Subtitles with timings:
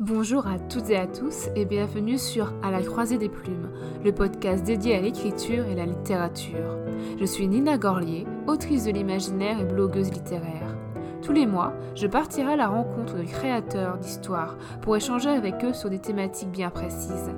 [0.00, 3.68] Bonjour à toutes et à tous et bienvenue sur À la croisée des plumes,
[4.04, 6.76] le podcast dédié à l'écriture et la littérature.
[7.18, 10.76] Je suis Nina Gorlier, autrice de l'imaginaire et blogueuse littéraire.
[11.20, 15.74] Tous les mois, je partirai à la rencontre de créateurs d'histoires pour échanger avec eux
[15.74, 17.32] sur des thématiques bien précises.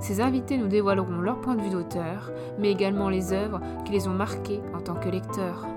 [0.00, 4.08] Ces invités nous dévoileront leur point de vue d'auteur, mais également les œuvres qui les
[4.08, 5.68] ont marqués en tant que lecteurs.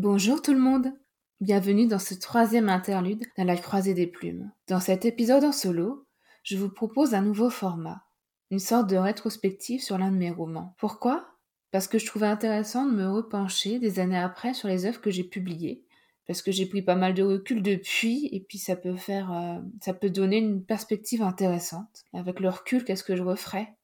[0.00, 0.92] Bonjour tout le monde
[1.40, 4.52] Bienvenue dans ce troisième interlude dans la croisée des plumes.
[4.68, 6.06] Dans cet épisode en solo,
[6.44, 8.04] je vous propose un nouveau format,
[8.52, 10.76] une sorte de rétrospective sur l'un de mes romans.
[10.78, 11.26] Pourquoi?
[11.72, 15.10] Parce que je trouvais intéressant de me repencher des années après sur les œuvres que
[15.10, 15.84] j'ai publiées,
[16.28, 19.58] parce que j'ai pris pas mal de recul depuis, et puis ça peut faire, euh,
[19.80, 22.04] ça peut donner une perspective intéressante.
[22.12, 23.74] Avec le recul, qu'est-ce que je referais?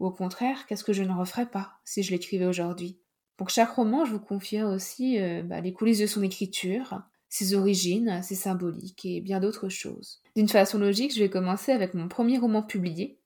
[0.00, 2.98] Ou au contraire, qu'est-ce que je ne referais pas si je l'écrivais aujourd'hui?
[3.40, 7.54] Pour chaque roman, je vous confierai aussi euh, bah, les coulisses de son écriture, ses
[7.54, 10.20] origines, ses symboliques et bien d'autres choses.
[10.36, 13.18] D'une façon logique, je vais commencer avec mon premier roman publié,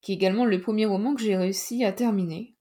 [0.00, 2.56] qui est également le premier roman que j'ai réussi à terminer.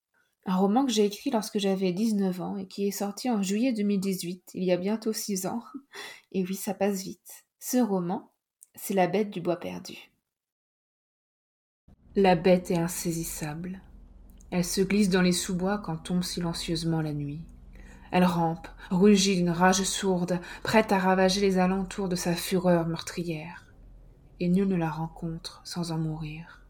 [0.46, 3.72] Un roman que j'ai écrit lorsque j'avais 19 ans et qui est sorti en juillet
[3.72, 5.64] 2018, il y a bientôt 6 ans.
[6.34, 7.46] Et oui, ça passe vite.
[7.58, 8.34] Ce roman,
[8.76, 10.12] c'est La bête du bois perdu.
[12.18, 13.82] La bête est insaisissable.
[14.52, 17.42] Elle se glisse dans les sous-bois quand tombe silencieusement la nuit.
[18.12, 23.66] Elle rampe, rugit d'une rage sourde, prête à ravager les alentours de sa fureur meurtrière.
[24.42, 26.62] Et nul ne la rencontre sans en mourir.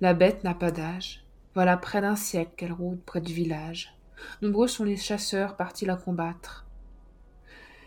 [0.00, 1.24] La bête n'a pas d'âge.
[1.54, 3.96] Voilà près d'un siècle qu'elle rôde près du village.
[4.42, 6.66] Nombreux sont les chasseurs partis la combattre.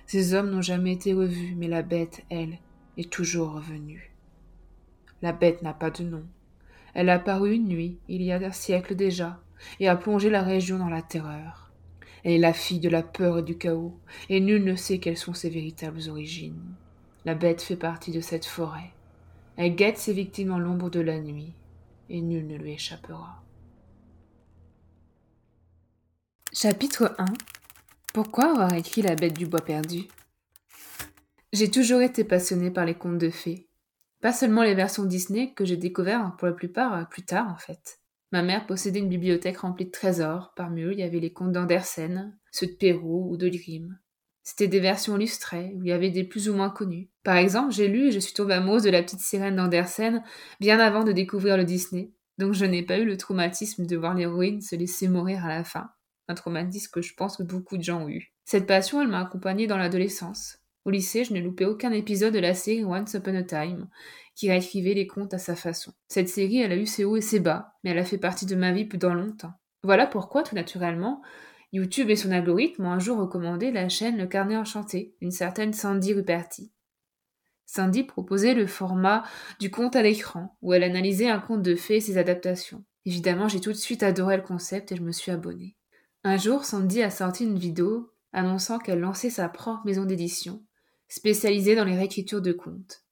[0.08, 2.58] Ces hommes n'ont jamais été revus, mais la bête, elle,
[2.97, 4.11] est toujours revenue.
[5.22, 6.23] La bête n'a pas de nom.
[6.94, 9.41] Elle a paru une nuit, il y a un siècle déjà,
[9.80, 11.72] et a plongé la région dans la terreur.
[12.23, 13.97] Elle est la fille de la peur et du chaos,
[14.30, 16.75] et nul ne sait quelles sont ses véritables origines.
[17.25, 18.91] La bête fait partie de cette forêt.
[19.57, 21.53] Elle guette ses victimes dans l'ombre de la nuit,
[22.09, 23.44] et nul ne lui échappera.
[26.53, 27.25] Chapitre 1
[28.13, 30.03] Pourquoi avoir écrit La bête du bois perdu?
[31.51, 33.68] J'ai toujours été passionné par les contes de fées,
[34.23, 37.57] pas seulement les versions Disney que j'ai découvert pour la plupart euh, plus tard en
[37.57, 38.00] fait.
[38.31, 40.53] Ma mère possédait une bibliothèque remplie de trésors.
[40.56, 44.00] Parmi eux, il y avait les contes d'Andersen, ceux de Perrault ou de Grimm.
[44.41, 47.09] C'était des versions illustrées, où il y avait des plus ou moins connus.
[47.23, 50.23] Par exemple, j'ai lu et je suis tombée amoureuse de la petite sirène d'Andersen
[50.62, 52.13] bien avant de découvrir le Disney.
[52.38, 55.66] Donc je n'ai pas eu le traumatisme de voir l'héroïne se laisser mourir à la
[55.66, 55.89] fin.
[56.29, 58.33] Un traumatisme que je pense que beaucoup de gens ont eu.
[58.45, 60.62] Cette passion, elle m'a accompagnée dans l'adolescence.
[60.85, 63.88] Au lycée, je n'ai loupé aucun épisode de la série Once Upon a Time,
[64.35, 65.94] qui réécrivait les contes à sa façon.
[66.09, 68.45] Cette série, elle a eu ses hauts et ses bas, mais elle a fait partie
[68.45, 69.53] de ma vie pendant longtemps.
[69.83, 71.21] Voilà pourquoi, tout naturellement,
[71.71, 75.73] YouTube et son algorithme m'ont un jour recommandé la chaîne Le Carnet Enchanté, une certaine
[75.73, 76.71] Sandy Ruperti.
[77.65, 79.23] Sandy proposait le format
[79.59, 82.83] du conte à l'écran, où elle analysait un conte de fées et ses adaptations.
[83.05, 85.77] Évidemment, j'ai tout de suite adoré le concept et je me suis abonnée.
[86.25, 90.61] Un jour, Sandy a sorti une vidéo annonçant qu'elle lançait sa propre maison d'édition,
[91.13, 93.03] spécialisée dans les réécritures de contes.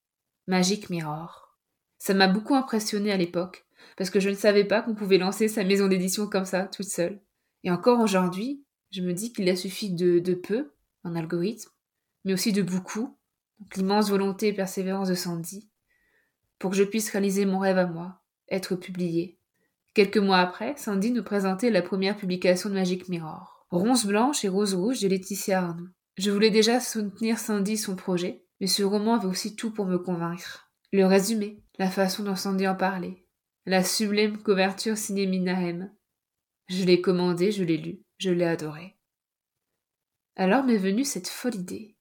[0.48, 1.56] Magic Mirror.
[2.00, 5.48] Ça m'a beaucoup impressionné à l'époque, parce que je ne savais pas qu'on pouvait lancer
[5.48, 7.22] sa maison d'édition comme ça, toute seule.
[7.64, 10.72] Et encore aujourd'hui, je me dis qu'il a suffi de, de peu,
[11.04, 11.70] un algorithme,
[12.26, 13.16] mais aussi de beaucoup,
[13.76, 15.70] l'immense volonté et persévérance de Sandy,
[16.58, 18.20] pour que je puisse réaliser mon rêve à moi,
[18.50, 19.38] être publié.
[19.94, 23.68] Quelques mois après, Sandy nous présentait la première publication de Magic Mirror.
[23.70, 25.90] Ronce blanche et rose rouge de Laetitia Arnoux.
[26.22, 29.98] Je voulais déjà soutenir Sandy son projet, mais ce roman avait aussi tout pour me
[29.98, 30.72] convaincre.
[30.92, 33.26] Le résumé, la façon dont Sandy en parlait,
[33.66, 35.92] la sublime couverture signée Minahem.
[36.68, 39.00] Je l'ai commandé, je l'ai lu, je l'ai adoré.
[40.36, 41.98] Alors m'est venue cette folle idée.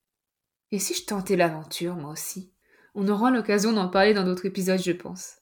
[0.70, 2.52] Et si je tentais l'aventure, moi aussi?
[2.94, 5.38] On aura l'occasion d'en parler dans d'autres épisodes, je pense.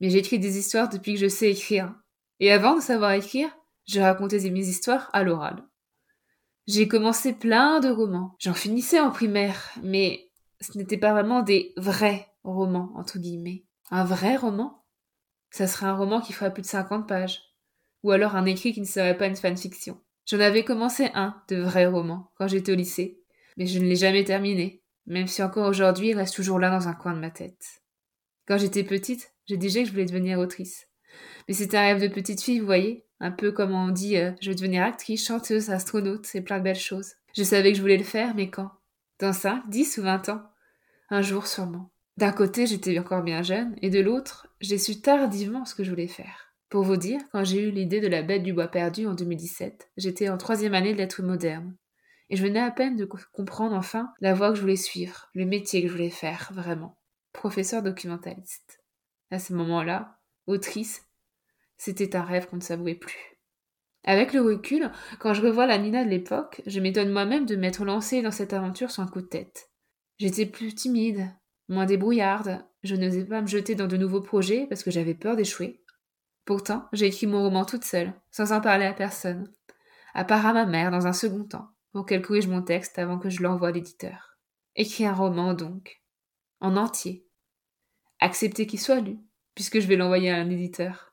[0.00, 1.92] Mais j'écris des histoires depuis que je sais écrire.
[2.38, 3.50] Et avant de savoir écrire,
[3.88, 5.64] je racontais mes histoires à l'oral.
[6.66, 8.36] J'ai commencé plein de romans.
[8.38, 10.30] J'en finissais en primaire, mais
[10.60, 13.64] ce n'était pas vraiment des vrais romans, entre guillemets.
[13.90, 14.84] Un vrai roman?
[15.50, 17.42] Ça serait un roman qui ferait plus de 50 pages.
[18.04, 20.00] Ou alors un écrit qui ne serait pas une fanfiction.
[20.26, 23.20] J'en avais commencé un de vrai roman quand j'étais au lycée,
[23.56, 26.88] mais je ne l'ai jamais terminé, même si encore aujourd'hui il reste toujours là dans
[26.88, 27.82] un coin de ma tête.
[28.46, 30.86] Quand j'étais petite, j'ai dit que je voulais devenir autrice.
[31.48, 34.32] Mais c'était un rêve de petite fille, vous voyez, un peu comme on dit euh,
[34.40, 37.12] je vais devenir actrice, chanteuse, astronaute, c'est plein de belles choses.
[37.34, 38.70] Je savais que je voulais le faire, mais quand?
[39.20, 40.42] Dans 5, 10 ou 20 ans?
[41.08, 41.90] Un jour sûrement.
[42.18, 45.90] D'un côté, j'étais encore bien jeune, et de l'autre, j'ai su tardivement ce que je
[45.90, 46.52] voulais faire.
[46.68, 49.90] Pour vous dire, quand j'ai eu l'idée de la bête du bois perdu en 2017,
[49.96, 51.76] j'étais en troisième année de lettres modernes.
[52.28, 55.44] Et je venais à peine de comprendre enfin la voie que je voulais suivre, le
[55.44, 56.98] métier que je voulais faire, vraiment.
[57.32, 58.80] Professeur documentaliste.
[59.30, 61.06] À ce moment-là, autrice,
[61.84, 63.40] c'était un rêve qu'on ne savourait plus.
[64.04, 67.84] Avec le recul, quand je revois la Nina de l'époque, je m'étonne moi-même de m'être
[67.84, 69.68] lancée dans cette aventure sans coup de tête.
[70.18, 71.28] J'étais plus timide,
[71.68, 75.34] moins débrouillarde, je n'osais pas me jeter dans de nouveaux projets parce que j'avais peur
[75.34, 75.82] d'échouer.
[76.44, 79.52] Pourtant, j'ai écrit mon roman toute seule, sans en parler à personne,
[80.14, 83.18] à part à ma mère dans un second temps, pour qu'elle corrige mon texte avant
[83.18, 84.38] que je l'envoie à l'éditeur.
[84.76, 86.00] Écrire un roman, donc,
[86.60, 87.26] en entier.
[88.20, 89.18] Accepter qu'il soit lu,
[89.56, 91.11] puisque je vais l'envoyer à un éditeur.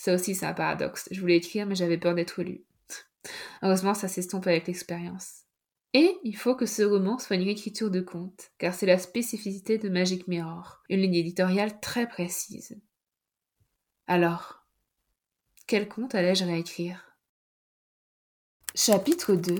[0.00, 1.10] Ça aussi, c'est un paradoxe.
[1.10, 2.64] Je voulais écrire, mais j'avais peur d'être lu.
[3.62, 5.42] Heureusement, ça s'estompe avec l'expérience.
[5.92, 9.76] Et il faut que ce roman soit une écriture de conte, car c'est la spécificité
[9.76, 12.80] de Magic Mirror, une ligne éditoriale très précise.
[14.06, 14.64] Alors,
[15.66, 17.18] quel conte allais-je réécrire?
[18.74, 19.58] Chapitre 2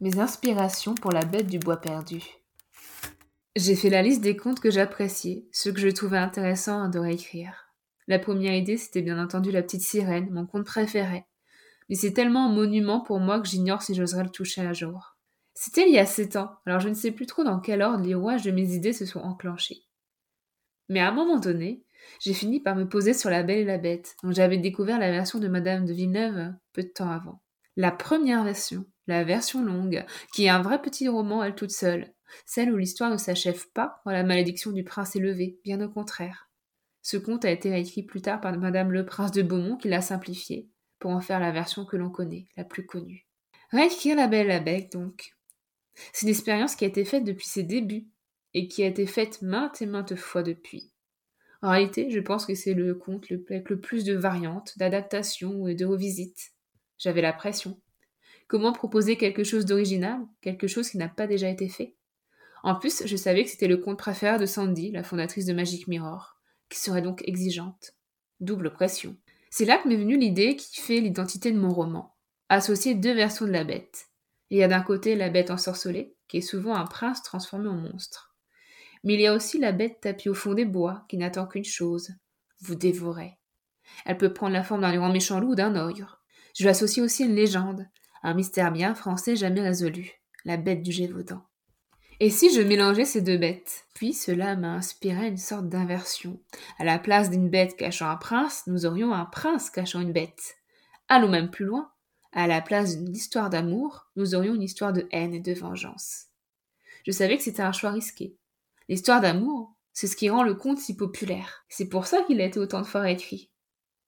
[0.00, 2.22] Mes inspirations pour la bête du bois perdu.
[3.56, 7.61] J'ai fait la liste des contes que j'appréciais, ceux que je trouvais intéressants de réécrire.
[8.12, 11.24] La première idée, c'était bien entendu La Petite Sirène, mon conte préféré.
[11.88, 15.16] Mais c'est tellement un monument pour moi que j'ignore si j'oserais le toucher un jour.
[15.54, 18.04] C'était il y a sept ans, alors je ne sais plus trop dans quel ordre
[18.04, 19.86] les rouages de mes idées se sont enclenchés.
[20.90, 21.86] Mais à un moment donné,
[22.20, 25.10] j'ai fini par me poser sur La Belle et la Bête, dont j'avais découvert la
[25.10, 27.40] version de Madame de Villeneuve peu de temps avant.
[27.78, 30.04] La première version, la version longue,
[30.34, 32.12] qui est un vrai petit roman elle toute seule,
[32.44, 35.88] celle où l'histoire ne s'achève pas quand la malédiction du prince est levée, bien au
[35.88, 36.51] contraire.
[37.02, 40.00] Ce conte a été réécrit plus tard par Madame le Prince de Beaumont qui l'a
[40.00, 40.68] simplifié,
[40.98, 43.26] pour en faire la version que l'on connaît, la plus connue.
[43.70, 45.34] Réécrire La Belle et la Bête, donc.
[46.12, 48.06] C'est une expérience qui a été faite depuis ses débuts,
[48.54, 50.92] et qui a été faite maintes et maintes fois depuis.
[51.62, 55.74] En réalité, je pense que c'est le conte avec le plus de variantes, d'adaptations et
[55.74, 56.52] de revisites.
[56.98, 57.80] J'avais la pression.
[58.46, 61.94] Comment proposer quelque chose d'original, quelque chose qui n'a pas déjà été fait?
[62.62, 65.88] En plus, je savais que c'était le conte préféré de Sandy, la fondatrice de Magic
[65.88, 66.36] Mirror,
[66.78, 67.94] serait donc exigeante.
[68.40, 69.16] Double pression.
[69.50, 72.16] C'est là que m'est venue l'idée qui fait l'identité de mon roman.
[72.48, 74.08] Associer deux versions de la bête.
[74.50, 77.74] Il y a d'un côté la bête ensorcelée, qui est souvent un prince transformé en
[77.74, 78.34] monstre.
[79.04, 81.64] Mais il y a aussi la bête tapie au fond des bois, qui n'attend qu'une
[81.64, 82.10] chose
[82.60, 83.38] vous dévorer.
[84.04, 86.22] Elle peut prendre la forme d'un grand méchant loup ou d'un ogre.
[86.56, 87.86] Je lui associe aussi une légende,
[88.22, 90.12] un mystère bien français jamais résolu,
[90.44, 91.42] la bête du Gévaudan.
[92.20, 93.84] Et si je mélangeais ces deux bêtes?
[93.94, 96.40] Puis cela m'a inspiré une sorte d'inversion.
[96.78, 100.56] À la place d'une bête cachant un prince, nous aurions un prince cachant une bête.
[101.08, 101.90] Allons même plus loin.
[102.32, 106.26] À la place d'une histoire d'amour, nous aurions une histoire de haine et de vengeance.
[107.04, 108.36] Je savais que c'était un choix risqué,
[108.88, 111.64] L'histoire d'amour, c'est ce qui rend le conte si populaire.
[111.68, 113.50] C'est pour ça qu'il a été autant de fois écrit.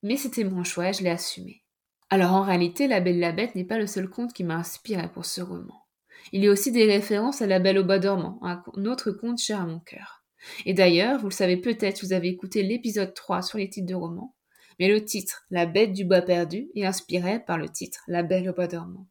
[0.02, 1.62] Mais c'était mon choix et je l'ai assumé.
[2.10, 4.56] Alors en réalité, La Belle et la Bête n'est pas le seul conte qui m'a
[4.56, 5.83] inspiré pour ce roman.
[6.32, 9.38] Il y a aussi des références à La Belle au bois dormant, un autre conte
[9.38, 10.24] cher à mon cœur.
[10.66, 13.94] Et d'ailleurs, vous le savez peut-être, vous avez écouté l'épisode 3 sur les titres de
[13.94, 14.34] romans,
[14.78, 18.48] mais le titre La Bête du bois perdu est inspiré par le titre La Belle
[18.48, 19.06] au bois dormant.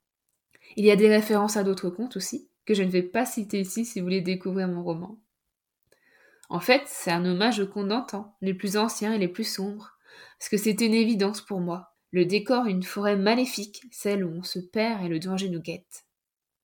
[0.75, 3.59] Il y a des références à d'autres contes aussi, que je ne vais pas citer
[3.59, 5.17] ici si vous voulez découvrir mon roman.
[6.49, 9.97] En fait, c'est un hommage aux contes d'antan, les plus anciens et les plus sombres,
[10.39, 11.95] parce que c'était une évidence pour moi.
[12.11, 16.05] Le décor une forêt maléfique, celle où on se perd et le danger nous guette.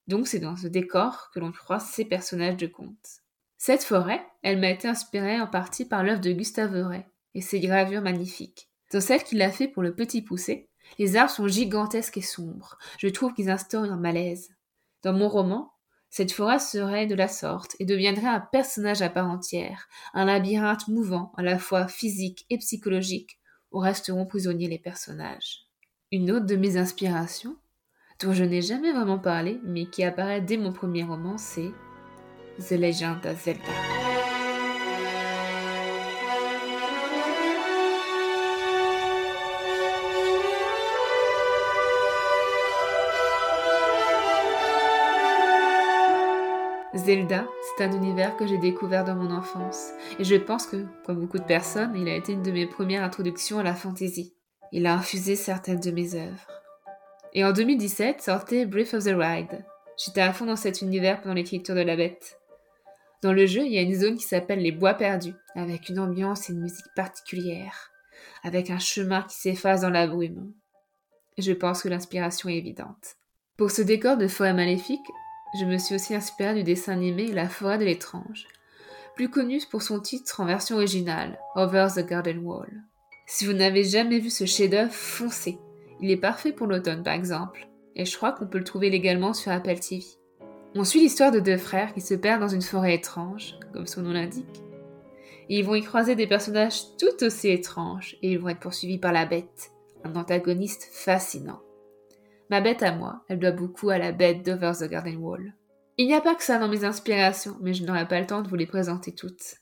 [0.09, 3.21] Donc c'est dans ce décor que l'on croise ces personnages de contes.
[3.59, 7.59] Cette forêt, elle m'a été inspirée en partie par l'œuvre de Gustave Ray et ses
[7.59, 8.71] gravures magnifiques.
[8.92, 12.80] Dans celle qu'il a fait pour le petit poussé, les arbres sont gigantesques et sombres.
[12.97, 14.49] Je trouve qu'ils instaurent un malaise.
[15.04, 15.73] Dans mon roman,
[16.09, 20.87] cette forêt serait de la sorte et deviendrait un personnage à part entière, un labyrinthe
[20.87, 23.39] mouvant à la fois physique et psychologique
[23.71, 25.68] où resteront prisonniers les personnages.
[26.11, 27.57] Une autre de mes inspirations,
[28.21, 31.71] dont je n'ai jamais vraiment parlé, mais qui apparaît dès mon premier roman, c'est
[32.68, 33.64] The Legend of Zelda.
[46.94, 47.47] Zelda,
[47.78, 51.40] c'est un univers que j'ai découvert dans mon enfance, et je pense que, comme beaucoup
[51.40, 54.33] de personnes, il a été une de mes premières introductions à la fantasy.
[54.73, 56.58] Il a infusé certaines de mes œuvres.
[57.33, 59.64] Et en 2017 sortait Breath of the Wild.
[59.98, 62.40] J'étais à fond dans cet univers pendant l'écriture de la bête.
[63.21, 66.00] Dans le jeu, il y a une zone qui s'appelle les Bois Perdus, avec une
[66.00, 67.92] ambiance et une musique particulière,
[68.44, 70.54] avec un chemin qui s'efface dans la brume.
[71.38, 73.16] Je pense que l'inspiration est évidente.
[73.57, 75.06] Pour ce décor de forêt maléfique,
[75.59, 78.48] je me suis aussi inspirée du dessin animé La forêt de l'étrange,
[79.16, 82.71] plus connu pour son titre en version originale, Over the Garden Wall.
[83.28, 85.59] Si vous n'avez jamais vu ce chef-d'œuvre, foncez.
[86.01, 89.33] Il est parfait pour l'automne par exemple, et je crois qu'on peut le trouver légalement
[89.33, 90.03] sur Apple TV.
[90.75, 94.03] On suit l'histoire de deux frères qui se perdent dans une forêt étrange, comme son
[94.03, 94.63] nom l'indique.
[95.49, 99.11] Ils vont y croiser des personnages tout aussi étranges, et ils vont être poursuivis par
[99.11, 99.71] la bête,
[100.03, 101.59] un antagoniste fascinant.
[102.51, 105.56] Ma bête à moi, elle doit beaucoup à la bête d'Over the Garden Wall.
[105.97, 108.41] Il n'y a pas que ça dans mes inspirations, mais je n'aurai pas le temps
[108.41, 109.57] de vous les présenter toutes.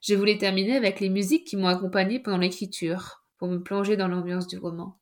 [0.00, 4.08] Je voulais terminer avec les musiques qui m'ont accompagné pendant l'écriture, pour me plonger dans
[4.08, 4.99] l'ambiance du roman.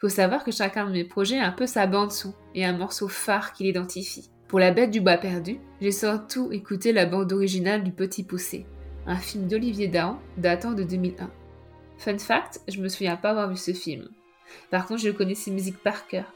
[0.00, 3.06] Faut savoir que chacun de mes projets a un peu sa bande-son et un morceau
[3.06, 4.30] phare qui l'identifie.
[4.48, 8.64] Pour La Bête du Bois Perdu, j'ai surtout écouté la bande originale du Petit Poussé,
[9.06, 11.30] un film d'Olivier Dahan datant de 2001.
[11.98, 14.08] Fun fact, je me souviens pas avoir vu ce film.
[14.70, 16.32] Par contre, je connais ses musiques par cœur,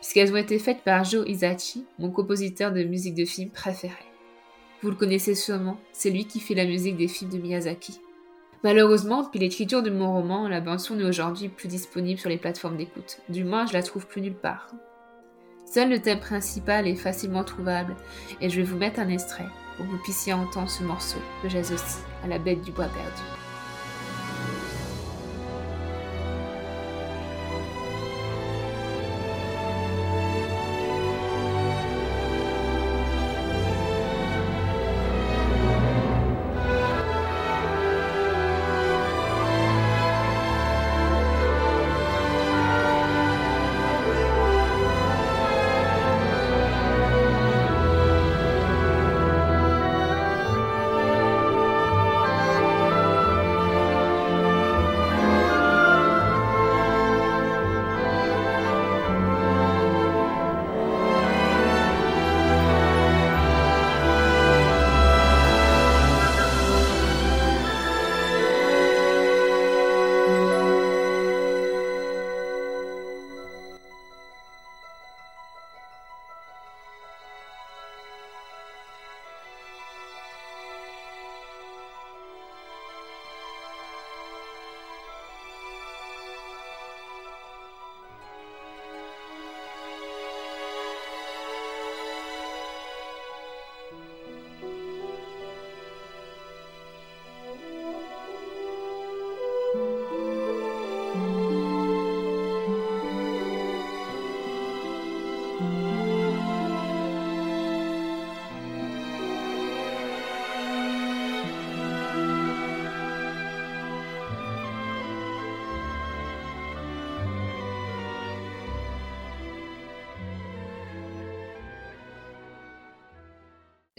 [0.00, 4.04] puisqu'elles ont été faites par Joe Isachi, mon compositeur de musique de film préféré.
[4.82, 8.00] Vous le connaissez sûrement, c'est lui qui fait la musique des films de Miyazaki.
[8.62, 12.76] Malheureusement, depuis l'écriture de mon roman, la bande-son n'est aujourd'hui plus disponible sur les plateformes
[12.76, 13.20] d'écoute.
[13.30, 14.68] Du moins, je la trouve plus nulle part.
[15.64, 17.96] Seul le thème principal est facilement trouvable,
[18.40, 21.48] et je vais vous mettre un extrait pour que vous puissiez entendre ce morceau que
[21.48, 23.39] j'associe à la bête du bois perdu.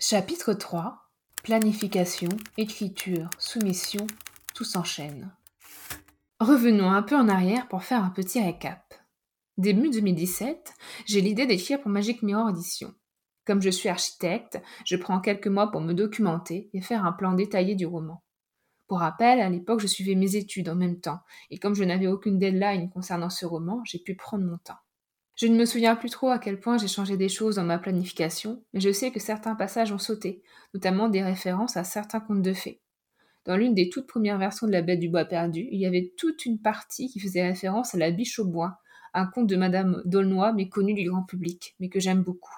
[0.04, 0.98] Chapitre 3
[1.44, 4.08] Planification, écriture, soumission,
[4.56, 5.32] tout s'enchaîne.
[6.40, 8.96] Revenons un peu en arrière pour faire un petit récap.
[9.60, 10.74] Début 2017,
[11.06, 12.96] j'ai l'idée d'écrire pour Magic Mirror Edition.
[13.46, 17.34] Comme je suis architecte, je prends quelques mois pour me documenter et faire un plan
[17.34, 18.24] détaillé du roman.
[18.88, 21.20] Pour rappel, à l'époque, je suivais mes études en même temps,
[21.52, 24.80] et comme je n'avais aucune deadline concernant ce roman, j'ai pu prendre mon temps.
[25.42, 27.80] Je ne me souviens plus trop à quel point j'ai changé des choses dans ma
[27.80, 30.44] planification, mais je sais que certains passages ont sauté,
[30.76, 32.80] notamment des références à certains contes de fées.
[33.46, 36.14] Dans l'une des toutes premières versions de La Bête du Bois perdu, il y avait
[36.16, 38.78] toute une partie qui faisait référence à La Biche au Bois,
[39.16, 42.54] un conte de Madame D'aulnoy méconnu du grand public, mais que j'aime beaucoup.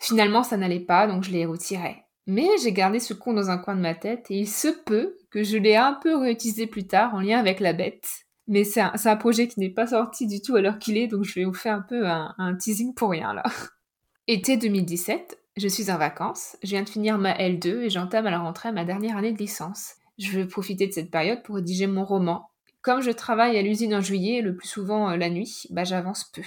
[0.00, 2.02] Finalement, ça n'allait pas, donc je l'ai retiré.
[2.26, 5.16] Mais j'ai gardé ce conte dans un coin de ma tête et il se peut
[5.30, 8.80] que je l'ai un peu réutilisé plus tard en lien avec la bête, mais c'est
[8.80, 11.44] un, projet qui n'est pas sorti du tout à l'heure qu'il est, donc je vais
[11.44, 13.42] vous faire un peu un, teasing pour rien là.
[14.28, 18.30] Été 2017, je suis en vacances, je viens de finir ma L2 et j'entame à
[18.30, 19.94] la rentrée ma dernière année de licence.
[20.18, 22.48] Je veux profiter de cette période pour rédiger mon roman.
[22.82, 26.24] Comme je travaille à l'usine en juillet, le plus souvent euh, la nuit, bah j'avance
[26.24, 26.42] peu.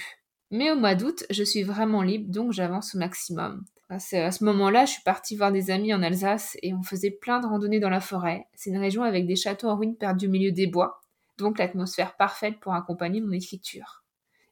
[0.50, 3.64] Mais au mois d'août, je suis vraiment libre, donc j'avance au maximum.
[3.88, 7.40] À ce moment-là, je suis partie voir des amis en Alsace et on faisait plein
[7.40, 8.46] de randonnées dans la forêt.
[8.54, 11.00] C'est une région avec des châteaux en ruine perdus au milieu des bois
[11.42, 14.04] donc l'atmosphère parfaite pour accompagner mon écriture.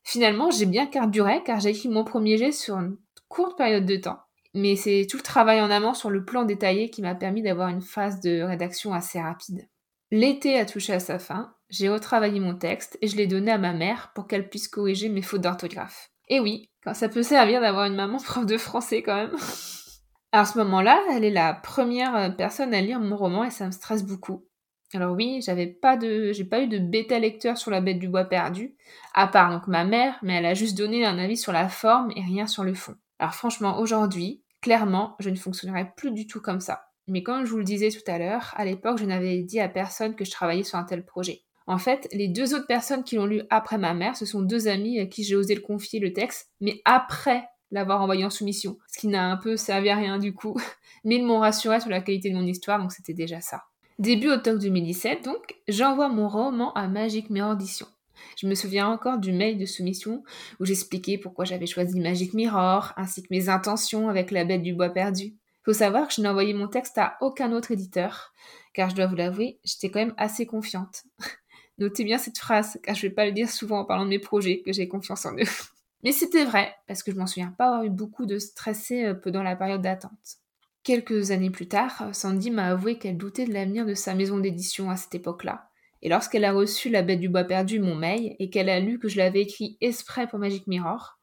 [0.05, 2.97] Finalement, j'ai bien carduré car j'ai écrit mon premier jet sur une
[3.29, 4.21] courte période de temps.
[4.55, 7.69] Mais c'est tout le travail en amont sur le plan détaillé qui m'a permis d'avoir
[7.69, 9.69] une phase de rédaction assez rapide.
[10.11, 13.59] L'été a touché à sa fin, j'ai retravaillé mon texte et je l'ai donné à
[13.59, 16.11] ma mère pour qu'elle puisse corriger mes fautes d'orthographe.
[16.29, 19.37] Et oui, quand ça peut servir d'avoir une maman prof de français quand même.
[20.33, 23.71] à ce moment-là, elle est la première personne à lire mon roman et ça me
[23.71, 24.48] stresse beaucoup.
[24.95, 28.09] Alors oui, j'avais pas de, j'ai pas eu de bêta lecteur sur la bête du
[28.09, 28.75] bois perdu,
[29.15, 32.11] à part donc ma mère, mais elle a juste donné un avis sur la forme
[32.17, 32.95] et rien sur le fond.
[33.19, 36.85] Alors franchement, aujourd'hui, clairement, je ne fonctionnerai plus du tout comme ça.
[37.07, 39.69] Mais comme je vous le disais tout à l'heure, à l'époque, je n'avais dit à
[39.69, 41.43] personne que je travaillais sur un tel projet.
[41.67, 44.69] En fait, les deux autres personnes qui l'ont lu après ma mère, ce sont deux
[44.69, 48.79] amis à qui j'ai osé le confier le texte, mais après l'avoir envoyé en soumission,
[48.91, 50.59] ce qui n'a un peu servi à rien du coup,
[51.05, 53.65] mais ils m'ont rassuré sur la qualité de mon histoire, donc c'était déjà ça.
[53.99, 57.89] Début octobre 2017, donc, j'envoie mon roman à Magic Mirror Edition.
[58.37, 60.23] Je me souviens encore du mail de soumission
[60.61, 64.73] où j'expliquais pourquoi j'avais choisi Magic Mirror, ainsi que mes intentions avec la bête du
[64.73, 65.35] bois perdu.
[65.65, 68.33] Faut savoir que je n'ai mon texte à aucun autre éditeur,
[68.73, 71.03] car je dois vous l'avouer, j'étais quand même assez confiante.
[71.79, 74.21] Notez bien cette phrase, car je vais pas le dire souvent en parlant de mes
[74.21, 75.43] projets, que j'ai confiance en eux.
[76.05, 79.15] Mais c'était vrai, parce que je m'en souviens pas avoir eu beaucoup de stressé euh,
[79.15, 80.39] pendant la période d'attente.
[80.83, 84.91] Quelques années plus tard, Sandy m'a avoué qu'elle doutait de l'avenir de sa maison d'édition
[84.91, 85.69] à cette époque-là.
[86.01, 88.99] Et lorsqu'elle a reçu La Bête du Bois Perdu, mon mail, et qu'elle a lu
[88.99, 91.19] que je l'avais écrit exprès pour Magic Mirror,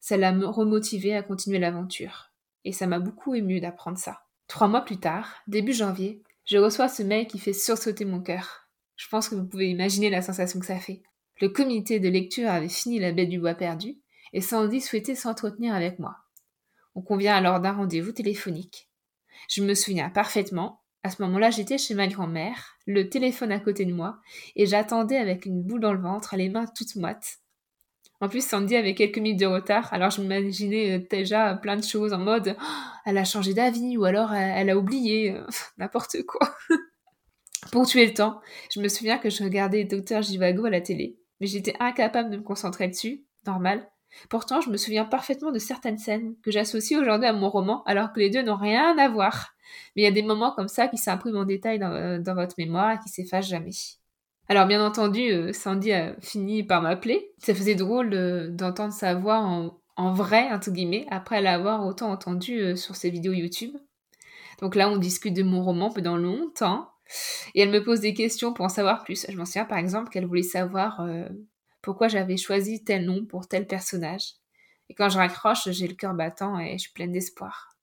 [0.00, 2.30] ça l'a remotivée à continuer l'aventure.
[2.64, 4.20] Et ça m'a beaucoup ému d'apprendre ça.
[4.46, 8.68] Trois mois plus tard, début janvier, je reçois ce mail qui fait sursauter mon cœur.
[8.96, 11.02] Je pense que vous pouvez imaginer la sensation que ça fait.
[11.40, 13.98] Le comité de lecture avait fini La Bête du Bois Perdu,
[14.32, 16.16] et Sandy souhaitait s'entretenir avec moi.
[16.94, 18.87] On convient alors d'un rendez-vous téléphonique.
[19.48, 23.84] Je me souviens parfaitement, à ce moment-là j'étais chez ma grand-mère, le téléphone à côté
[23.84, 24.18] de moi,
[24.56, 27.38] et j'attendais avec une boule dans le ventre, les mains toutes moites.
[28.20, 31.84] En plus, Sandy avait quelques minutes de retard, alors je m'imaginais euh, déjà plein de
[31.84, 32.64] choses en mode oh,
[33.06, 35.46] elle a changé d'avis ou alors elle, a oublié, euh,
[35.78, 36.56] n'importe quoi.
[37.72, 38.40] Pour tuer le temps,
[38.74, 42.38] je me souviens que je regardais Docteur Jivago à la télé, mais j'étais incapable de
[42.38, 43.88] me concentrer dessus, normal,
[44.28, 48.12] Pourtant, je me souviens parfaitement de certaines scènes que j'associe aujourd'hui à mon roman, alors
[48.12, 49.54] que les deux n'ont rien à voir.
[49.94, 52.54] Mais il y a des moments comme ça qui s'impriment en détail dans, euh, votre
[52.58, 53.70] mémoire et qui s'effacent jamais.
[54.48, 57.32] Alors bien entendu, euh, Sandy a fini par m'appeler.
[57.38, 58.10] Ça faisait drôle
[58.54, 59.40] d'entendre sa voix
[59.96, 63.76] en, vrai, entre guillemets, après l'avoir autant entendue euh, sur ses vidéos YouTube.
[64.60, 66.88] Donc là, on discute de mon roman pendant longtemps.
[67.54, 69.26] Et elle me pose des questions pour en savoir plus.
[69.28, 71.00] Je m'en souviens par exemple qu'elle voulait savoir
[71.82, 74.34] pourquoi j'avais choisi tel nom pour tel personnage.
[74.88, 77.76] Et quand je raccroche, j'ai le cœur battant et je suis pleine d'espoir.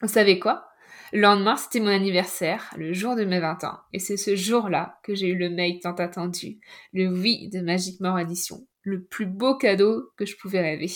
[0.00, 0.68] Vous savez quoi?
[1.12, 3.78] Le lendemain, c'était mon anniversaire, le jour de mes 20 ans.
[3.92, 6.60] Et c'est ce jour-là que j'ai eu le mail tant attendu,
[6.92, 10.90] le oui de Magic More Edition, le plus beau cadeau que je pouvais rêver.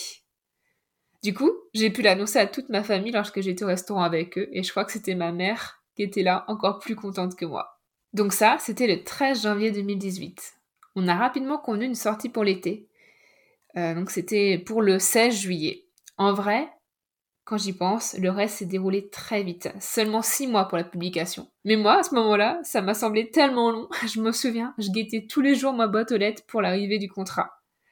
[1.23, 4.47] Du coup, j'ai pu l'annoncer à toute ma famille lorsque j'étais au restaurant avec eux,
[4.51, 7.79] et je crois que c'était ma mère qui était là, encore plus contente que moi.
[8.13, 10.58] Donc ça, c'était le 13 janvier 2018
[10.99, 12.87] on a rapidement convenu une sortie pour l'été.
[13.77, 15.85] Euh, donc c'était pour le 16 juillet.
[16.17, 16.69] En vrai,
[17.45, 19.69] quand j'y pense, le reste s'est déroulé très vite.
[19.79, 21.49] Seulement six mois pour la publication.
[21.63, 23.87] Mais moi, à ce moment-là, ça m'a semblé tellement long.
[24.07, 27.09] Je me souviens, je guettais tous les jours ma boîte aux lettres pour l'arrivée du
[27.09, 27.49] contrat.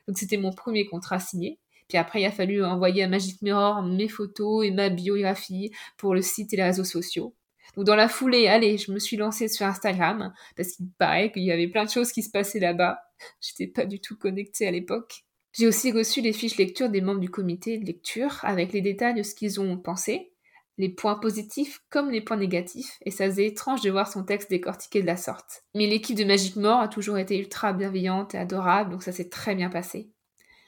[0.07, 1.59] Donc c'était mon premier contrat signé.
[1.87, 6.13] Puis après, il a fallu envoyer à Magic Mirror mes photos et ma biographie pour
[6.13, 7.33] le site et les réseaux sociaux.
[7.77, 11.43] Donc dans la foulée, allez, je me suis lancée sur Instagram parce qu'il paraît qu'il
[11.43, 12.99] y avait plein de choses qui se passaient là-bas.
[13.39, 15.25] J'étais pas du tout connectée à l'époque.
[15.53, 19.13] J'ai aussi reçu les fiches lecture des membres du comité de lecture avec les détails
[19.13, 20.33] de ce qu'ils ont pensé,
[20.79, 24.49] les points positifs comme les points négatifs, et ça faisait étrange de voir son texte
[24.49, 25.63] décortiqué de la sorte.
[25.73, 29.29] Mais l'équipe de Magic More a toujours été ultra bienveillante et adorable, donc ça s'est
[29.29, 30.11] très bien passé.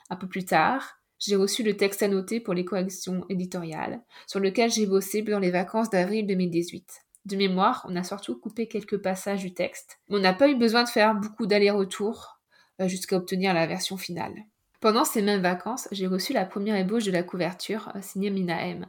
[0.09, 4.71] Un peu plus tard, j'ai reçu le texte annoté pour les corrections éditoriales, sur lequel
[4.71, 7.05] j'ai bossé dans les vacances d'avril 2018.
[7.25, 10.55] De mémoire, on a surtout coupé quelques passages du texte, mais on n'a pas eu
[10.55, 12.39] besoin de faire beaucoup d'allers-retours
[12.81, 14.33] euh, jusqu'à obtenir la version finale.
[14.79, 18.65] Pendant ces mêmes vacances, j'ai reçu la première ébauche de la couverture, euh, signée Mina
[18.65, 18.87] M.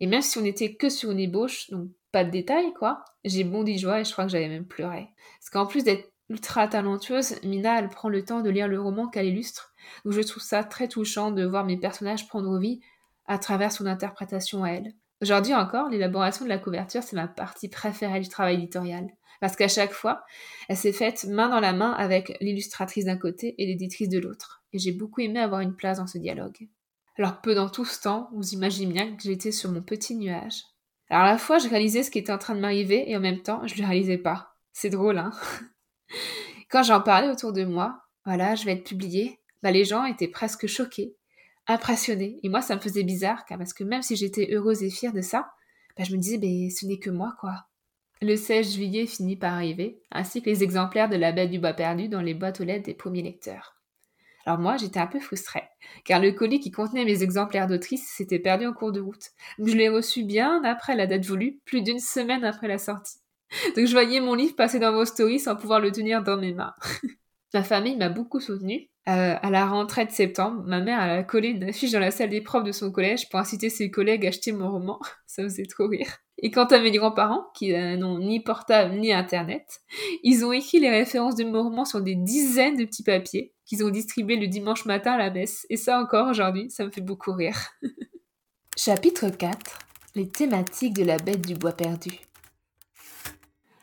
[0.00, 3.44] Et même si on n'était que sur une ébauche, donc pas de détails quoi, j'ai
[3.44, 5.08] bondi de joie et je crois que j'avais même pleuré.
[5.38, 9.08] Parce qu'en plus d'être ultra talentueuse, Mina, elle prend le temps de lire le roman
[9.08, 9.72] qu'elle illustre,
[10.04, 12.80] donc je trouve ça très touchant de voir mes personnages prendre vie
[13.26, 14.94] à travers son interprétation à elle.
[15.20, 19.08] Aujourd'hui encore, l'élaboration de la couverture, c'est ma partie préférée du travail éditorial.
[19.40, 20.24] Parce qu'à chaque fois,
[20.68, 24.62] elle s'est faite main dans la main avec l'illustratrice d'un côté et l'éditrice de l'autre.
[24.72, 26.68] Et j'ai beaucoup aimé avoir une place dans ce dialogue.
[27.18, 30.62] Alors peu dans tout ce temps, vous imaginez bien que j'étais sur mon petit nuage.
[31.10, 33.20] Alors à la fois, je réalisais ce qui était en train de m'arriver et en
[33.20, 34.54] même temps, je ne le réalisais pas.
[34.72, 35.32] C'est drôle, hein?
[36.70, 40.28] Quand j'en parlais autour de moi, voilà, je vais être publiée, bah, les gens étaient
[40.28, 41.16] presque choqués,
[41.66, 42.38] impressionnés.
[42.42, 45.12] Et moi, ça me faisait bizarre, car parce que même si j'étais heureuse et fière
[45.12, 45.50] de ça,
[45.96, 47.66] bah, je me disais, ben, ce n'est que moi, quoi.
[48.20, 51.72] Le 16 juillet finit par arriver, ainsi que les exemplaires de La Belle du Bois
[51.72, 53.76] perdu dans les boîtes aux lettres des premiers lecteurs.
[54.44, 55.68] Alors moi, j'étais un peu frustrée,
[56.04, 59.30] car le colis qui contenait mes exemplaires d'autrice s'était perdu en cours de route.
[59.58, 63.18] je l'ai reçu bien après la date voulue, plus d'une semaine après la sortie.
[63.76, 66.52] Donc je voyais mon livre passer dans vos stories sans pouvoir le tenir dans mes
[66.52, 66.74] mains.
[67.54, 68.90] Ma famille m'a beaucoup soutenue.
[69.08, 72.28] Euh, à la rentrée de septembre, ma mère a collé une affiche dans la salle
[72.28, 75.00] des profs de son collège pour inciter ses collègues à acheter mon roman.
[75.26, 76.18] Ça faisait trop rire.
[76.36, 79.80] Et quant à mes grands-parents, qui n'ont ni portable ni internet,
[80.22, 83.82] ils ont écrit les références de mon roman sur des dizaines de petits papiers qu'ils
[83.82, 85.66] ont distribués le dimanche matin à la messe.
[85.70, 87.56] Et ça encore aujourd'hui, ça me fait beaucoup rire.
[88.76, 89.78] Chapitre 4
[90.16, 92.10] Les thématiques de la bête du bois perdu.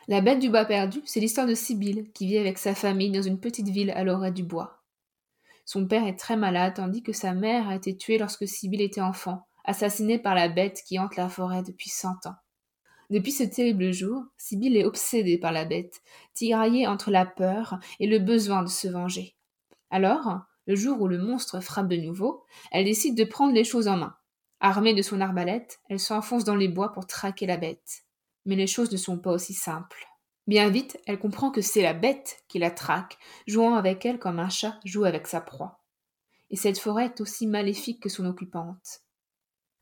[0.08, 3.24] La bête du bois perdu, c'est l'histoire de Sibylle qui vit avec sa famille dans
[3.24, 4.84] une petite ville à l'orée du bois.
[5.65, 9.02] Son père est très malade tandis que sa mère a été tuée lorsque Sibylle était
[9.02, 12.36] enfant, assassinée par la bête qui hante la forêt depuis cent ans.
[13.10, 16.04] Depuis ce terrible jour, Sibylle est obsédée par la bête,
[16.36, 19.36] tiraillée entre la peur et le besoin de se venger.
[19.89, 23.88] Alors, le jour où le monstre frappe de nouveau, elle décide de prendre les choses
[23.88, 24.15] en main.
[24.60, 28.05] Armée de son arbalète, elle s'enfonce dans les bois pour traquer la bête.
[28.46, 30.06] Mais les choses ne sont pas aussi simples.
[30.48, 34.40] Bien vite, elle comprend que c'est la bête qui la traque, jouant avec elle comme
[34.40, 35.84] un chat joue avec sa proie.
[36.52, 39.02] Et cette forêt est aussi maléfique que son occupante.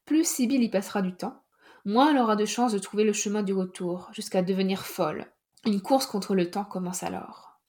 [0.05, 1.43] Plus Sibylle y passera du temps,
[1.85, 5.31] moins elle aura de chances de trouver le chemin du retour, jusqu'à devenir folle.
[5.65, 7.59] Une course contre le temps commence alors.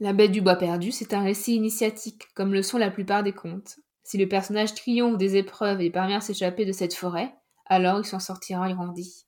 [0.00, 3.32] La bête du bois perdu, c'est un récit initiatique, comme le sont la plupart des
[3.32, 3.80] contes.
[4.02, 7.34] Si le personnage triomphe des épreuves et parvient à s'échapper de cette forêt,
[7.66, 9.27] alors il s'en sortira grandi.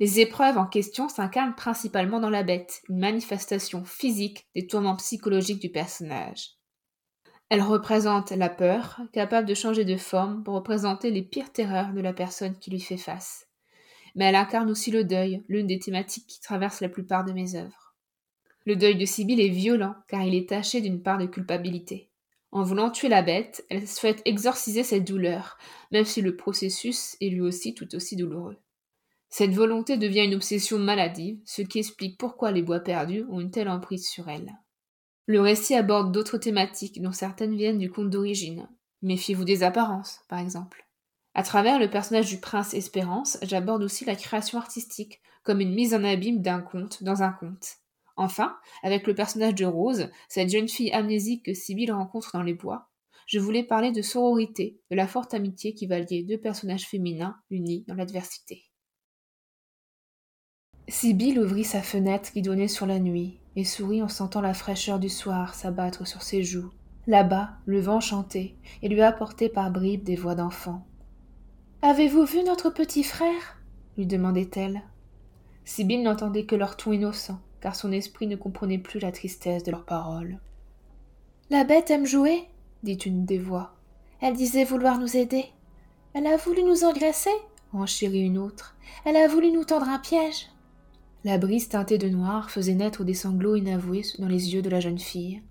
[0.00, 5.60] Les épreuves en question s'incarnent principalement dans la bête, une manifestation physique des tourments psychologiques
[5.60, 6.56] du personnage.
[7.48, 12.00] Elle représente la peur, capable de changer de forme pour représenter les pires terreurs de
[12.00, 13.46] la personne qui lui fait face.
[14.16, 17.54] Mais elle incarne aussi le deuil, l'une des thématiques qui traversent la plupart de mes
[17.54, 17.94] œuvres.
[18.66, 22.10] Le deuil de Sibylle est violent car il est taché d'une part de culpabilité.
[22.50, 25.58] En voulant tuer la bête, elle souhaite exorciser cette douleur,
[25.92, 28.56] même si le processus est lui aussi tout aussi douloureux.
[29.36, 33.50] Cette volonté devient une obsession maladive, ce qui explique pourquoi les bois perdus ont une
[33.50, 34.60] telle emprise sur elle.
[35.26, 38.68] Le récit aborde d'autres thématiques dont certaines viennent du conte d'origine.
[39.02, 40.86] Méfiez-vous des apparences, par exemple.
[41.34, 45.94] À travers le personnage du prince Espérance, j'aborde aussi la création artistique, comme une mise
[45.94, 47.78] en abîme d'un conte dans un conte.
[48.14, 52.54] Enfin, avec le personnage de Rose, cette jeune fille amnésique que Sibylle rencontre dans les
[52.54, 52.88] bois,
[53.26, 57.34] je voulais parler de sororité, de la forte amitié qui va lier deux personnages féminins
[57.50, 58.70] unis dans l'adversité.
[60.88, 64.98] Sibylle ouvrit sa fenêtre qui donnait sur la nuit et sourit en sentant la fraîcheur
[64.98, 66.70] du soir s'abattre sur ses joues.
[67.06, 70.86] Là-bas, le vent chantait et lui apportait par bribes des voix d'enfants.
[71.82, 73.58] Avez-vous vu notre petit frère?
[73.96, 74.82] lui demandait-elle.
[75.64, 79.70] Sibylle n'entendait que leur ton innocent, car son esprit ne comprenait plus la tristesse de
[79.70, 80.40] leurs paroles.
[81.50, 82.44] La bête aime jouer
[82.82, 83.74] dit une des voix.
[84.20, 85.46] Elle disait vouloir nous aider.
[86.12, 87.30] Elle a voulu nous engraisser
[87.72, 88.76] enchérit une autre.
[89.04, 90.48] Elle a voulu nous tendre un piège.
[91.24, 94.80] La brise teintée de noir faisait naître des sanglots inavoués dans les yeux de la
[94.80, 95.42] jeune fille.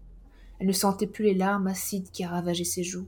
[0.59, 3.07] Elle ne sentait plus les larmes acides qui ravageaient ses joues.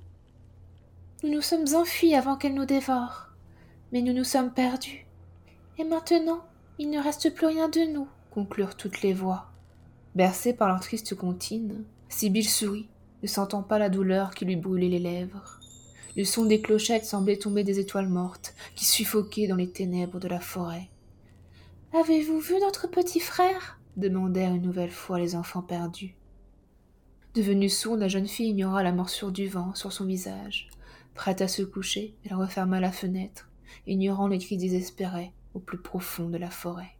[1.23, 3.29] Nous nous sommes enfuis avant qu'elle nous dévore,
[3.91, 5.05] mais nous nous sommes perdus.
[5.77, 6.43] Et maintenant,
[6.79, 9.51] il ne reste plus rien de nous, conclurent toutes les voix.
[10.15, 12.89] Bercée par leur triste comptine, Sibylle sourit,
[13.21, 15.59] ne sentant pas la douleur qui lui brûlait les lèvres.
[16.17, 20.27] Le son des clochettes semblait tomber des étoiles mortes qui suffoquaient dans les ténèbres de
[20.27, 20.89] la forêt.
[21.97, 23.79] Avez-vous vu notre petit frère?
[23.95, 26.17] demandèrent une nouvelle fois les enfants perdus.
[27.35, 30.67] Devenue sourde, la jeune fille ignora la morsure du vent sur son visage.
[31.13, 33.49] Prête à se coucher, elle referma la fenêtre,
[33.87, 36.97] ignorant les cris désespérés au plus profond de la forêt.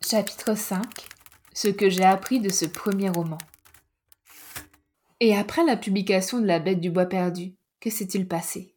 [0.00, 0.84] Chapitre 5
[1.52, 3.38] Ce que j'ai appris de ce premier roman.
[5.18, 8.74] Et après la publication de La Bête du Bois perdu, que s'est-il passé?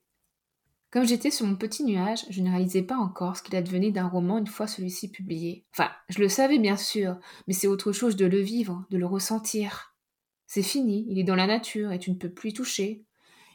[0.91, 4.09] Comme j'étais sur mon petit nuage, je ne réalisais pas encore ce qu'il advenait d'un
[4.09, 5.65] roman une fois celui-ci publié.
[5.71, 7.17] Enfin, je le savais bien sûr,
[7.47, 9.95] mais c'est autre chose de le vivre, de le ressentir.
[10.45, 13.05] C'est fini, il est dans la nature et tu ne peux plus y toucher.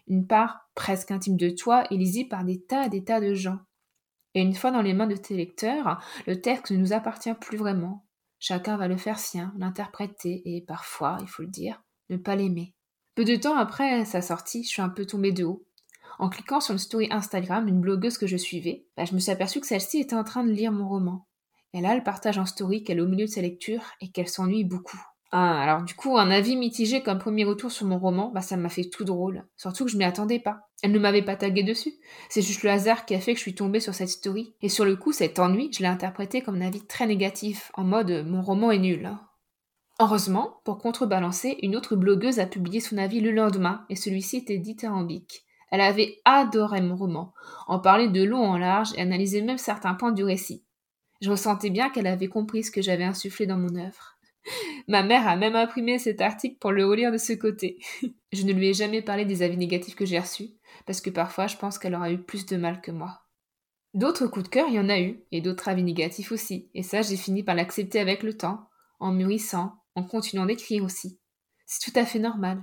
[0.07, 3.35] Une part presque intime de toi est lisible par des tas et des tas de
[3.35, 3.59] gens.
[4.33, 7.59] Et une fois dans les mains de tes lecteurs, le texte ne nous appartient plus
[7.59, 8.07] vraiment.
[8.39, 12.75] Chacun va le faire sien, l'interpréter et parfois, il faut le dire, ne pas l'aimer.
[13.15, 15.67] Peu de temps après sa sortie, je suis un peu tombée de haut.
[16.19, 19.31] En cliquant sur une story Instagram d'une blogueuse que je suivais, bah, je me suis
[19.31, 21.27] aperçue que celle-ci était en train de lire mon roman.
[21.75, 24.29] Et là, elle partage en story qu'elle est au milieu de sa lecture et qu'elle
[24.29, 25.01] s'ennuie beaucoup.
[25.31, 28.57] Ah, alors du coup, un avis mitigé comme premier retour sur mon roman, bah ça
[28.57, 29.47] m'a fait tout drôle.
[29.57, 30.69] Surtout que je m'y attendais pas.
[30.83, 31.95] Elle ne m'avait pas tagué dessus.
[32.29, 34.55] C'est juste le hasard qui a fait que je suis tombée sur cette story.
[34.61, 37.85] Et sur le coup, cet ennui, je l'ai interprété comme un avis très négatif, en
[37.85, 39.11] mode mon roman est nul.
[40.03, 44.59] Heureusement, pour contrebalancer, une autre blogueuse a publié son avis le lendemain, et celui-ci était
[44.59, 45.45] dithyrambique.
[45.71, 47.33] Elle avait adoré mon roman,
[47.69, 50.65] en parlait de long en large et analysait même certains points du récit.
[51.21, 54.19] Je ressentais bien qu'elle avait compris ce que j'avais insufflé dans mon œuvre.
[54.89, 57.79] Ma mère a même imprimé cet article pour le relire de ce côté.
[58.33, 60.51] je ne lui ai jamais parlé des avis négatifs que j'ai reçus,
[60.85, 63.21] parce que parfois je pense qu'elle aura eu plus de mal que moi.
[63.95, 66.83] D'autres coups de cœur, il y en a eu, et d'autres avis négatifs aussi, et
[66.83, 71.19] ça j'ai fini par l'accepter avec le temps, en mûrissant, en continuant d'écrire aussi.
[71.67, 72.63] C'est tout à fait normal.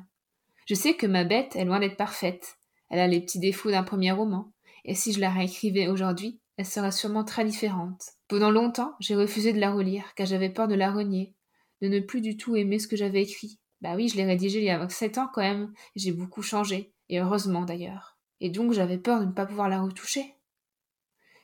[0.65, 3.83] Je sais que ma bête est loin d'être parfaite, elle a les petits défauts d'un
[3.83, 4.51] premier roman,
[4.85, 8.03] et si je la réécrivais aujourd'hui, elle serait sûrement très différente.
[8.27, 11.33] Pendant longtemps, j'ai refusé de la relire, car j'avais peur de la renier,
[11.81, 13.59] de ne plus du tout aimer ce que j'avais écrit.
[13.81, 16.93] Bah oui, je l'ai rédigé il y a sept ans quand même, j'ai beaucoup changé,
[17.07, 18.17] et heureusement d'ailleurs.
[18.41, 20.35] Et donc j'avais peur de ne pas pouvoir la retoucher.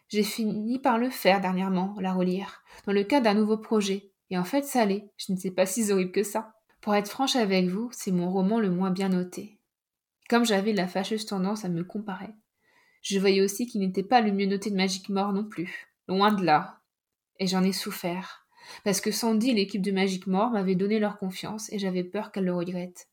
[0.09, 4.37] J'ai fini par le faire dernièrement, la relire, dans le cadre d'un nouveau projet, et
[4.37, 6.53] en fait ça allait, je n'étais pas si horrible que ça.
[6.81, 9.59] Pour être franche avec vous, c'est mon roman le moins bien noté.
[10.29, 12.33] Comme j'avais la fâcheuse tendance à me comparer,
[13.05, 15.87] je voyais aussi qu'il n'était pas le mieux noté de Magic Mort non plus.
[16.07, 16.79] Loin de là.
[17.37, 18.47] Et j'en ai souffert.
[18.83, 22.31] Parce que Sandy et l'équipe de Magic Mort m'avaient donné leur confiance et j'avais peur
[22.31, 23.07] qu'elle le regrette.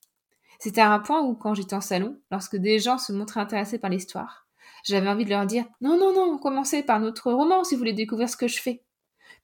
[0.59, 3.79] C'était à un point où, quand j'étais en salon, lorsque des gens se montraient intéressés
[3.79, 4.46] par l'histoire,
[4.85, 7.92] j'avais envie de leur dire Non, non, non, commencez par notre roman si vous voulez
[7.92, 8.83] découvrir ce que je fais.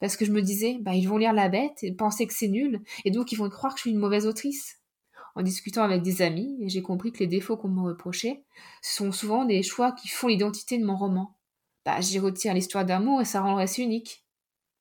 [0.01, 2.49] Parce que je me disais, bah, ils vont lire La Bête et penser que c'est
[2.49, 4.79] nul, et donc ils vont croire que je suis une mauvaise autrice
[5.39, 8.43] en discutant avec des amis, j'ai compris que les défauts qu'on me reprochait
[8.83, 11.37] sont souvent des choix qui font l'identité de mon roman.
[11.87, 14.27] Bah, j'y retire l'histoire d'amour et ça rend le récit unique.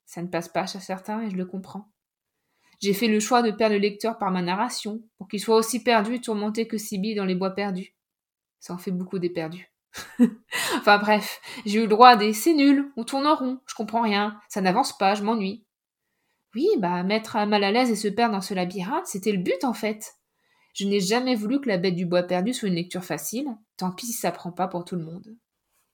[0.04, 1.92] Ça ne passe pas chez certains et je le comprends.
[2.80, 5.80] J'ai fait le choix de perdre le lecteur par ma narration, pour qu'il soit aussi
[5.80, 7.94] perdu et tourmenté que Sibyl dans les bois perdus.
[8.58, 9.72] Ça en fait beaucoup des perdus.
[10.76, 13.74] enfin bref, j'ai eu le droit à des c'est nul, on tourne en rond, je
[13.74, 15.64] comprends rien, ça n'avance pas, je m'ennuie.
[16.54, 19.38] Oui, bah mettre à mal à l'aise et se perdre dans ce labyrinthe, c'était le
[19.38, 20.14] but en fait.
[20.74, 23.90] Je n'ai jamais voulu que La Bête du Bois perdu soit une lecture facile, tant
[23.90, 25.36] pis si ça prend pas pour tout le monde.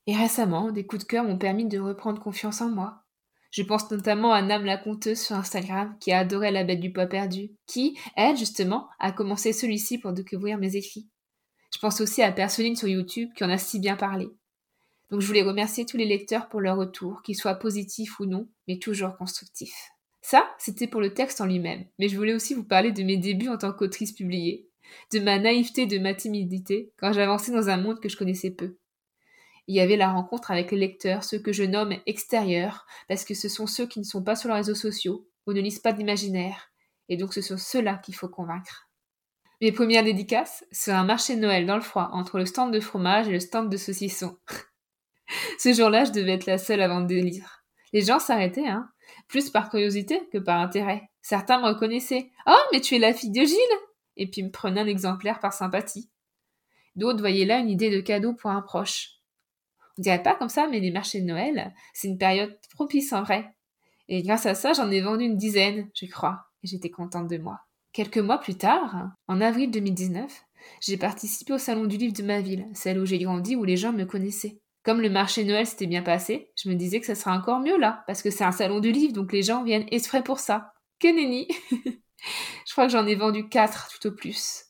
[0.07, 3.05] Et récemment, des coups de cœur m'ont permis de reprendre confiance en moi.
[3.51, 6.91] Je pense notamment à Nam la conteuse sur Instagram qui a adoré La Bête du
[6.91, 11.09] Bois perdu, qui, elle, justement, a commencé celui-ci pour découvrir mes écrits.
[11.75, 14.29] Je pense aussi à Personne sur YouTube qui en a si bien parlé.
[15.11, 18.49] Donc je voulais remercier tous les lecteurs pour leur retour, qu'ils soient positifs ou non,
[18.69, 19.91] mais toujours constructifs.
[20.23, 23.17] Ça, c'était pour le texte en lui-même, mais je voulais aussi vous parler de mes
[23.17, 24.69] débuts en tant qu'autrice publiée,
[25.13, 28.77] de ma naïveté, de ma timidité, quand j'avançais dans un monde que je connaissais peu.
[29.67, 33.35] Il y avait la rencontre avec les lecteurs, ceux que je nomme extérieurs, parce que
[33.35, 35.93] ce sont ceux qui ne sont pas sur les réseaux sociaux, ou ne lisent pas
[35.93, 36.71] d'imaginaire,
[37.09, 38.89] et donc ce sont ceux-là qu'il faut convaincre.
[39.61, 42.81] Mes premières dédicaces, c'est un marché de Noël dans le froid, entre le stand de
[42.81, 44.37] fromage et le stand de saucisson.
[45.59, 47.43] ce jour-là, je devais être la seule à vendre des.
[47.93, 48.89] Les gens s'arrêtaient, hein,
[49.29, 51.03] plus par curiosité que par intérêt.
[51.23, 52.31] Certains me reconnaissaient.
[52.47, 53.79] Oh, mais tu es la fille de Gilles
[54.17, 56.11] et puis me prenait un exemplaire par sympathie.
[56.97, 59.11] D'autres voyaient là une idée de cadeau pour un proche.
[59.99, 63.23] On dirait pas comme ça, mais les marchés de Noël, c'est une période propice en
[63.23, 63.55] vrai.
[64.09, 67.39] Et grâce à ça, j'en ai vendu une dizaine, je crois, et j'étais contente de
[67.39, 67.61] moi.
[67.95, 70.45] Quelques mois plus tard, en avril 2019,
[70.81, 73.77] j'ai participé au salon du livre de ma ville, celle où j'ai grandi, où les
[73.77, 74.59] gens me connaissaient.
[74.83, 77.79] Comme le marché Noël s'était bien passé, je me disais que ça sera encore mieux
[77.79, 80.73] là, parce que c'est un salon du livre, donc les gens viennent exprès pour ça.
[80.99, 81.47] Que nenni
[82.67, 84.65] Je crois que j'en ai vendu quatre tout au plus.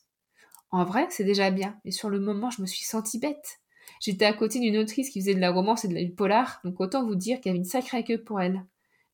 [0.69, 3.59] En vrai, c'est déjà bien, mais sur le moment, je me suis sentie bête.
[4.01, 6.79] J'étais à côté d'une autrice qui faisait de la romance et de la polar, donc
[6.79, 8.63] autant vous dire qu'il y avait une sacrée queue pour elle.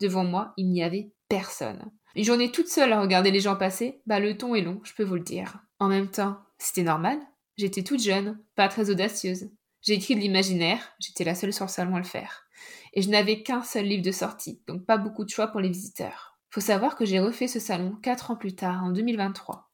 [0.02, 1.92] Devant moi, il n'y avait personne.
[2.16, 4.94] Une journée toute seule à regarder les gens passer, bah le ton est long, je
[4.94, 5.60] peux vous le dire.
[5.80, 7.18] En même temps, c'était normal.
[7.58, 9.50] J'étais toute jeune, pas très audacieuse.
[9.82, 12.46] J'ai écrit de l'imaginaire, j'étais la seule sur le salon à le faire.
[12.94, 15.70] Et je n'avais qu'un seul livre de sortie, donc pas beaucoup de choix pour les
[15.70, 16.38] visiteurs.
[16.50, 19.72] Faut savoir que j'ai refait ce salon quatre ans plus tard, en 2023.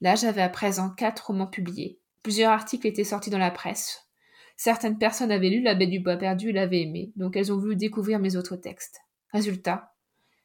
[0.00, 1.98] Là, j'avais à présent quatre romans publiés.
[2.22, 4.08] Plusieurs articles étaient sortis dans la presse.
[4.56, 7.58] Certaines personnes avaient lu La Baie du Bois perdu et l'avaient aimé, donc elles ont
[7.58, 9.00] voulu découvrir mes autres textes.
[9.32, 9.93] Résultat,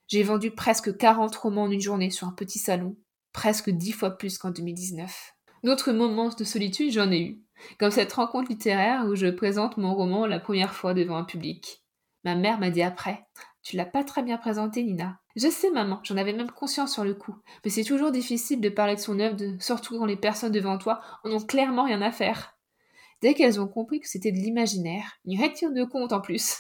[0.10, 2.98] j'ai vendu presque 40 romans en une journée sur un petit salon,
[3.32, 5.36] presque dix fois plus qu'en 2019.
[5.64, 7.44] D'autres moments de solitude, j'en ai eu,
[7.80, 11.84] comme cette rencontre littéraire où je présente mon roman la première fois devant un public.
[12.24, 13.24] Ma mère m'a dit après
[13.62, 15.20] Tu l'as pas très bien présenté, Nina.
[15.36, 18.70] Je sais, maman, j'en avais même conscience sur le coup, mais c'est toujours difficile de
[18.70, 22.12] parler de son œuvre, surtout quand les personnes devant toi en ont clairement rien à
[22.12, 22.56] faire.
[23.22, 26.58] Dès qu'elles ont compris que c'était de l'imaginaire, une retire de compte en plus,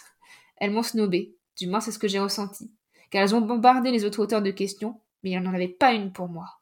[0.57, 2.71] elles m'ont snobé, du moins c'est ce que j'ai ressenti,
[3.09, 5.93] car elles ont bombardé les autres auteurs de questions, mais il n'y en avait pas
[5.93, 6.59] une pour moi.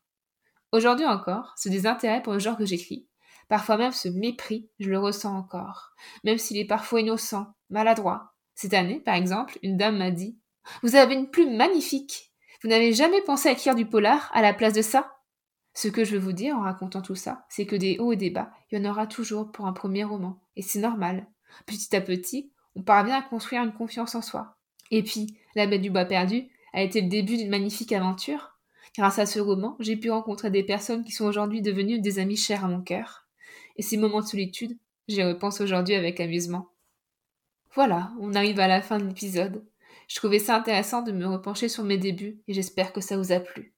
[0.72, 3.08] Aujourd'hui encore, ce désintérêt pour le genre que j'écris,
[3.48, 5.92] parfois même ce mépris, je le ressens encore,
[6.24, 8.34] même s'il est parfois innocent, maladroit.
[8.56, 10.38] Cette année, par exemple, une dame m'a dit
[10.82, 12.34] vous avez une plume magnifique.
[12.62, 15.16] Vous n'avez jamais pensé à écrire du polar à la place de ça
[15.74, 18.18] Ce que je veux vous dire en racontant tout ça, c'est que des hauts et
[18.18, 20.42] des bas, il y en aura toujours pour un premier roman.
[20.56, 21.28] Et c'est normal.
[21.66, 24.57] Petit à petit, on parvient à construire une confiance en soi.
[24.92, 28.58] Et puis, La Bête du Bois perdu a été le début d'une magnifique aventure.
[28.96, 32.38] Grâce à ce roman, j'ai pu rencontrer des personnes qui sont aujourd'hui devenues des amis
[32.38, 33.28] chers à mon cœur.
[33.76, 36.70] Et ces moments de solitude, j'y repense aujourd'hui avec amusement.
[37.74, 39.64] Voilà, on arrive à la fin de l'épisode.
[40.08, 43.32] Je trouvais ça intéressant de me repencher sur mes débuts et j'espère que ça vous
[43.32, 43.74] a plu.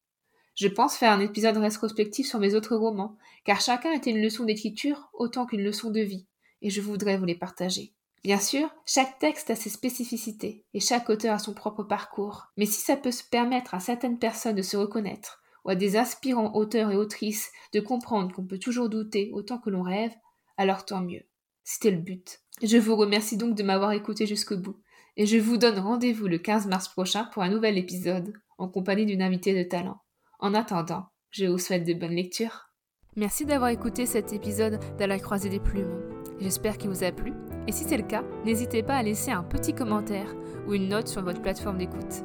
[0.56, 4.44] Je pense faire un épisode rétrospectif sur mes autres romans, car chacun était une leçon
[4.44, 6.28] d'écriture autant qu'une leçon de vie,
[6.62, 7.94] et je voudrais vous les partager.
[8.24, 12.66] Bien sûr, chaque texte a ses spécificités, et chaque auteur a son propre parcours, mais
[12.66, 16.54] si ça peut se permettre à certaines personnes de se reconnaître, ou à des aspirants
[16.56, 20.14] auteurs et autrices de comprendre qu'on peut toujours douter autant que l'on rêve,
[20.58, 21.24] alors tant mieux.
[21.64, 22.40] C'était le but.
[22.62, 24.78] Je vous remercie donc de m'avoir écouté jusqu'au bout
[25.20, 29.06] et je vous donne rendez-vous le 15 mars prochain pour un nouvel épisode en compagnie
[29.06, 30.02] d'une invitée de talent.
[30.40, 32.70] En attendant, je vous souhaite de bonnes lectures.
[33.18, 36.02] Merci d'avoir écouté cet épisode de la croisée des plumes.
[36.40, 37.34] J'espère qu'il vous a plu
[37.70, 40.34] et si c'est le cas, n'hésitez pas à laisser un petit commentaire
[40.68, 42.24] ou une note sur votre plateforme d'écoute.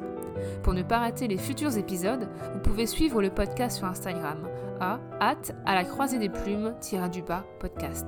[0.63, 4.39] Pour ne pas rater les futurs épisodes, vous pouvez suivre le podcast sur Instagram
[4.79, 6.73] à hâte à la croisée des plumes
[7.11, 8.07] du bas podcast.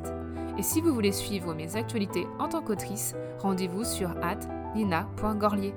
[0.58, 5.76] Et si vous voulez suivre mes actualités en tant qu'autrice, rendez-vous sur hâte nina.gorlier.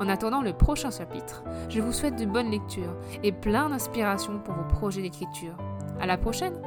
[0.00, 4.54] En attendant le prochain chapitre, je vous souhaite de bonnes lectures et plein d'inspiration pour
[4.54, 5.56] vos projets d'écriture.
[6.00, 6.60] À la prochaine!